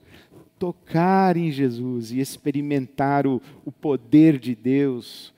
[0.57, 5.33] tocar em Jesus e experimentar o, o poder de Deus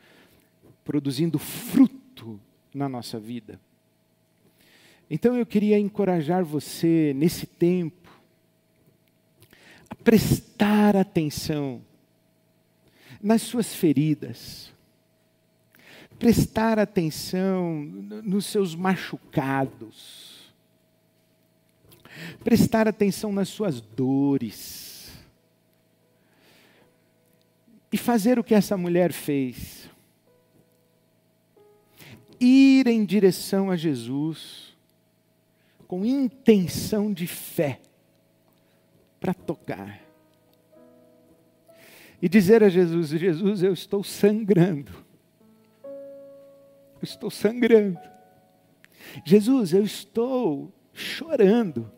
[0.83, 2.39] produzindo fruto
[2.73, 3.59] na nossa vida.
[5.09, 8.09] Então eu queria encorajar você nesse tempo
[9.89, 11.81] a prestar atenção
[13.21, 14.74] nas suas feridas
[16.20, 17.84] prestar atenção
[18.24, 20.53] nos seus machucados,
[22.43, 25.11] prestar atenção nas suas dores,
[27.91, 29.89] e fazer o que essa mulher fez.
[32.39, 34.76] Ir em direção a Jesus
[35.88, 37.80] com intenção de fé
[39.18, 40.01] para tocar.
[42.22, 45.04] E dizer a Jesus: Jesus, eu estou sangrando
[47.05, 47.99] estou sangrando.
[49.25, 51.89] Jesus, eu estou chorando.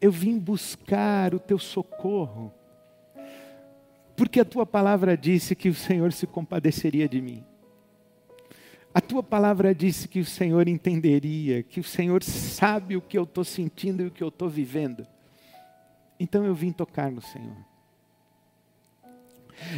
[0.00, 2.54] Eu vim buscar o teu socorro,
[4.16, 7.44] porque a tua palavra disse que o Senhor se compadeceria de mim.
[8.94, 13.24] A tua palavra disse que o Senhor entenderia, que o Senhor sabe o que eu
[13.24, 15.06] estou sentindo e o que eu estou vivendo.
[16.18, 17.56] Então eu vim tocar no Senhor.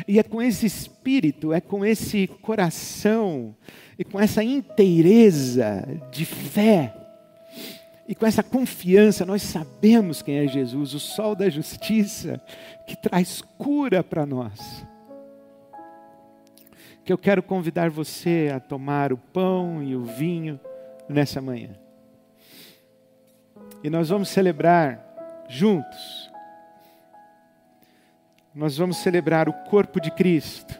[0.06, 3.54] E é com esse espírito, é com esse coração
[3.98, 6.94] e com essa inteireza de fé
[8.08, 12.40] e com essa confiança, nós sabemos quem é Jesus, o sol da justiça,
[12.84, 14.84] que traz cura para nós
[17.10, 20.60] que eu quero convidar você a tomar o pão e o vinho
[21.08, 21.70] nessa manhã.
[23.82, 26.19] E nós vamos celebrar juntos.
[28.60, 30.78] Nós vamos celebrar o corpo de Cristo,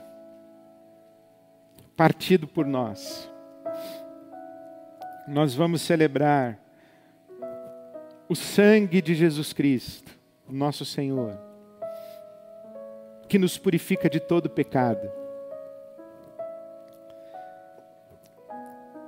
[1.97, 3.33] partido por nós.
[5.27, 6.59] Nós vamos celebrar
[8.29, 10.13] o sangue de Jesus Cristo,
[10.47, 11.41] nosso Senhor,
[13.27, 15.11] que nos purifica de todo pecado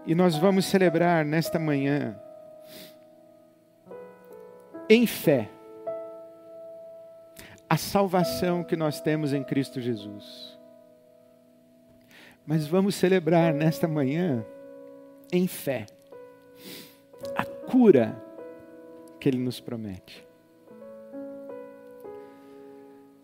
[0.07, 2.19] E nós vamos celebrar nesta manhã,
[4.89, 5.51] em fé,
[7.73, 10.59] a salvação que nós temos em Cristo Jesus.
[12.47, 14.45] Mas vamos celebrar nesta manhã,
[15.33, 15.87] em fé,
[17.35, 18.15] a cura
[19.19, 20.23] que Ele nos promete.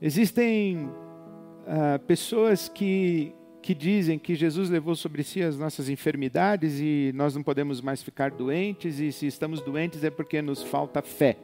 [0.01, 7.13] Existem uh, pessoas que que dizem que Jesus levou sobre si as nossas enfermidades e
[7.15, 11.37] nós não podemos mais ficar doentes, e se estamos doentes é porque nos falta fé.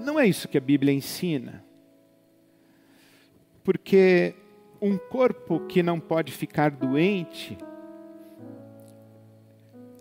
[0.00, 1.64] Não é isso que a Bíblia ensina.
[3.62, 4.34] Porque
[4.80, 7.58] um corpo que não pode ficar doente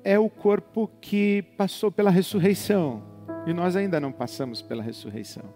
[0.03, 3.03] é o corpo que passou pela ressurreição,
[3.45, 5.53] e nós ainda não passamos pela ressurreição.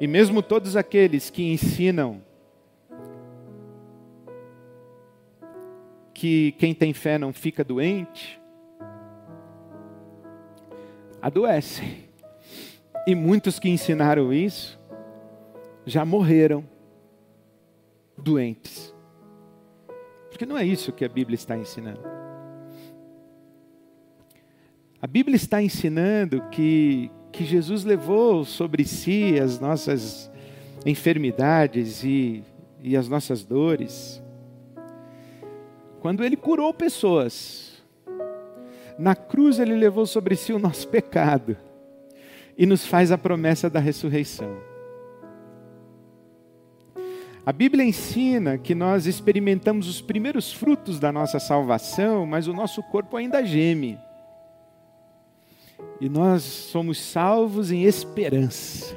[0.00, 2.20] E mesmo todos aqueles que ensinam
[6.12, 8.40] que quem tem fé não fica doente,
[11.22, 12.05] adoecem.
[13.06, 14.78] E muitos que ensinaram isso
[15.84, 16.64] já morreram
[18.18, 18.94] doentes.
[20.28, 22.00] Porque não é isso que a Bíblia está ensinando.
[25.00, 30.30] A Bíblia está ensinando que, que Jesus levou sobre si as nossas
[30.84, 32.42] enfermidades e,
[32.82, 34.22] e as nossas dores
[36.06, 37.82] quando ele curou pessoas.
[38.96, 41.56] Na cruz ele levou sobre si o nosso pecado
[42.56, 44.56] e nos faz a promessa da ressurreição.
[47.44, 52.82] A Bíblia ensina que nós experimentamos os primeiros frutos da nossa salvação, mas o nosso
[52.82, 53.98] corpo ainda geme.
[56.00, 58.96] E nós somos salvos em esperança.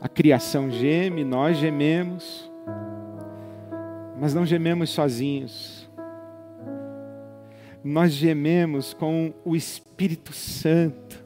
[0.00, 2.50] A criação geme, nós gememos,
[4.20, 5.88] mas não gememos sozinhos.
[7.84, 11.17] Nós gememos com o Espírito Santo,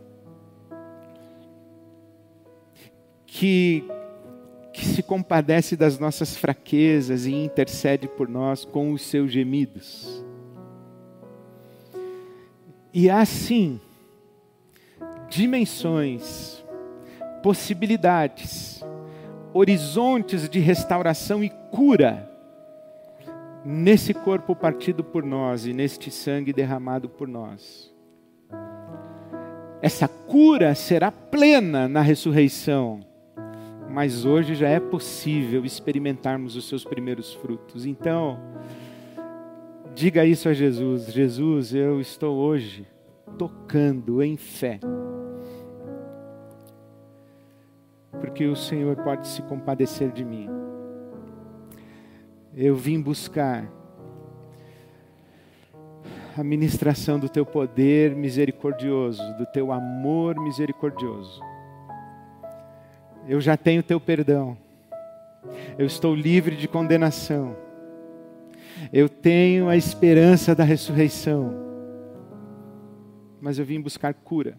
[3.35, 3.83] que,
[4.75, 10.23] que se compadece das nossas fraquezas e intercede por nós com os seus gemidos.
[12.93, 13.81] E há sim
[15.31, 16.63] dimensões,
[17.43, 18.85] possibilidades,
[19.55, 22.31] horizontes de restauração e cura
[23.65, 27.91] nesse corpo partido por nós e neste sangue derramado por nós.
[29.81, 33.01] Essa cura será plena na ressurreição,
[33.93, 37.87] mas hoje já é possível experimentarmos os seus primeiros frutos.
[37.87, 38.41] Então,
[39.95, 42.87] diga isso a Jesus: Jesus, eu estou hoje
[43.39, 44.81] tocando em fé.
[48.21, 50.63] Porque o Senhor pode se compadecer de mim
[52.55, 53.67] eu vim buscar
[56.37, 61.41] a ministração do teu poder misericordioso, do teu amor misericordioso.
[63.27, 64.57] Eu já tenho teu perdão.
[65.79, 67.57] Eu estou livre de condenação.
[68.93, 71.55] Eu tenho a esperança da ressurreição.
[73.41, 74.57] Mas eu vim buscar cura.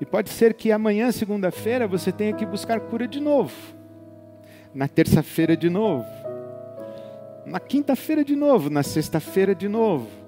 [0.00, 3.74] E pode ser que amanhã, segunda-feira, você tenha que buscar cura de novo
[4.74, 6.04] na terça-feira de novo,
[7.46, 10.23] na quinta-feira de novo, na sexta-feira de novo.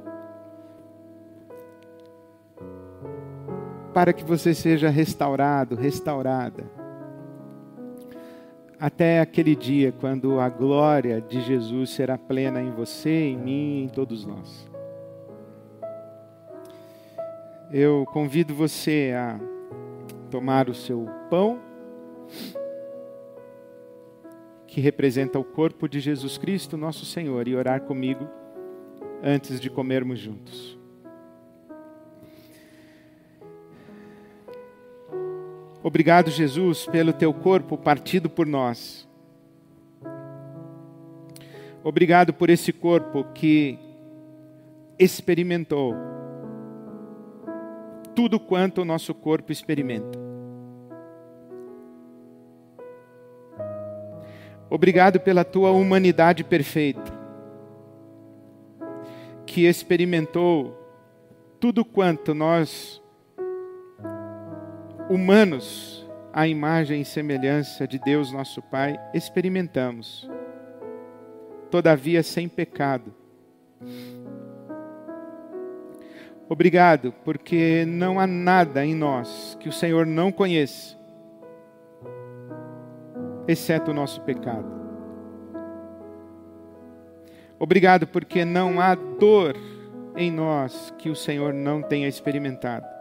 [3.96, 6.64] Para que você seja restaurado, restaurada.
[8.78, 13.88] até aquele dia quando a glória de Jesus será plena em você, em mim, em
[13.88, 14.68] todos nós.
[17.72, 19.40] Eu convido você a
[20.30, 21.58] tomar o seu pão,
[24.66, 28.28] que representa o corpo de Jesus Cristo, nosso Senhor, e orar comigo
[29.22, 30.75] antes de comermos juntos.
[35.86, 39.08] Obrigado, Jesus, pelo teu corpo partido por nós.
[41.84, 43.78] Obrigado por esse corpo que
[44.98, 45.94] experimentou
[48.16, 50.18] tudo quanto o nosso corpo experimenta.
[54.68, 57.12] Obrigado pela tua humanidade perfeita,
[59.46, 60.76] que experimentou
[61.60, 63.00] tudo quanto nós
[65.08, 70.28] humanos, à imagem e semelhança de Deus nosso Pai, experimentamos,
[71.70, 73.14] todavia sem pecado.
[76.48, 80.96] Obrigado, porque não há nada em nós que o Senhor não conheça,
[83.48, 84.74] exceto o nosso pecado.
[87.58, 89.56] Obrigado, porque não há dor
[90.14, 92.95] em nós que o Senhor não tenha experimentado.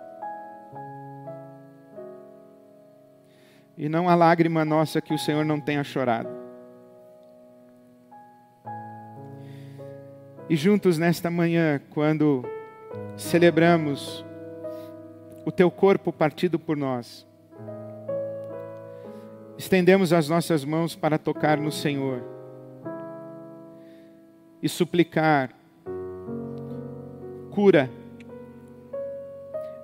[3.78, 6.30] E não há lágrima nossa que o Senhor não tenha chorado.
[10.48, 12.44] E juntos nesta manhã, quando
[13.18, 14.24] celebramos
[15.46, 17.28] o teu corpo partido por nós,
[19.58, 22.22] estendemos as nossas mãos para tocar no Senhor
[24.62, 25.52] e suplicar
[27.52, 27.90] cura,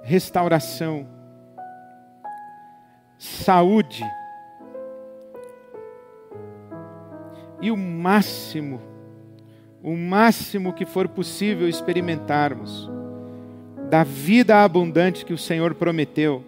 [0.03, 1.07] restauração,
[3.21, 4.03] saúde
[7.61, 8.81] e o máximo,
[9.83, 12.89] o máximo que for possível experimentarmos
[13.91, 16.43] da vida abundante que o Senhor prometeu,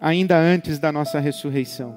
[0.00, 1.94] ainda antes da nossa ressurreição.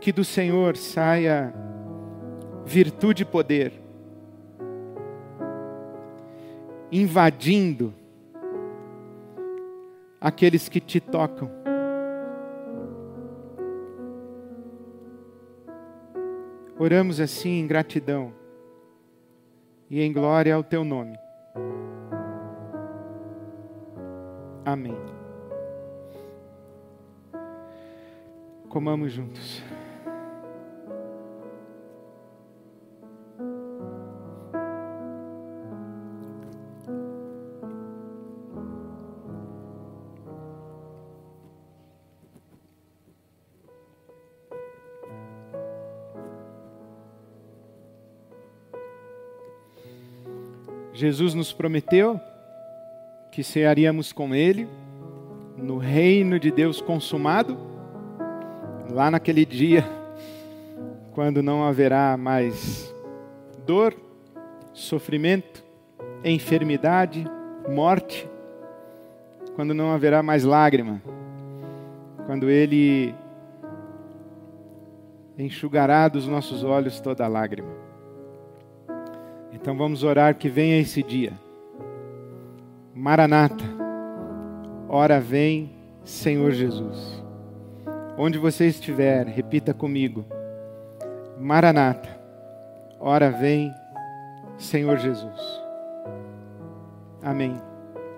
[0.00, 1.52] Que do Senhor saia
[2.64, 3.81] virtude e poder,
[6.92, 7.94] invadindo
[10.20, 11.50] aqueles que te tocam.
[16.78, 18.34] Oramos assim em gratidão
[19.88, 21.16] e em glória ao teu nome.
[24.64, 24.96] Amém.
[28.68, 29.62] Comamos juntos.
[51.02, 52.20] Jesus nos prometeu
[53.32, 54.68] que cearíamos com Ele
[55.56, 57.58] no reino de Deus consumado,
[58.88, 59.84] lá naquele dia,
[61.10, 62.94] quando não haverá mais
[63.66, 63.96] dor,
[64.72, 65.64] sofrimento,
[66.24, 67.28] enfermidade,
[67.68, 68.30] morte,
[69.56, 71.02] quando não haverá mais lágrima,
[72.26, 73.12] quando Ele
[75.36, 77.81] enxugará dos nossos olhos toda lágrima.
[79.62, 81.32] Então vamos orar que venha esse dia.
[82.92, 83.62] Maranata,
[84.88, 85.70] ora vem,
[86.04, 87.22] Senhor Jesus.
[88.18, 90.24] Onde você estiver, repita comigo.
[91.38, 92.08] Maranata,
[92.98, 93.72] ora vem,
[94.58, 95.62] Senhor Jesus.
[97.22, 97.54] Amém.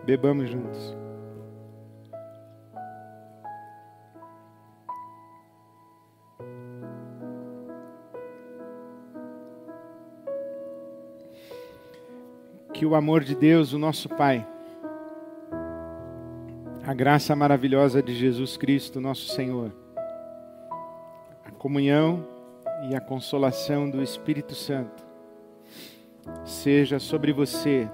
[0.07, 1.04] Bebamos juntos.
[12.85, 14.47] Que o amor de Deus, o nosso Pai,
[16.87, 19.75] a graça maravilhosa de Jesus Cristo, nosso Senhor,
[21.47, 22.29] a comunhão
[22.91, 25.03] e a consolação do Espírito Santo,
[26.45, 27.89] seja sobre você,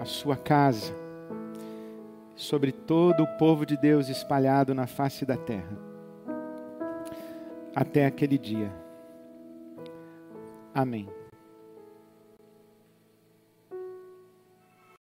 [0.00, 0.92] a sua casa,
[2.34, 5.78] sobre todo o povo de Deus espalhado na face da terra,
[7.76, 8.72] até aquele dia.
[10.74, 11.17] Amém.